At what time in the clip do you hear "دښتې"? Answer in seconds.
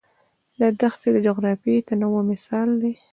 0.79-1.09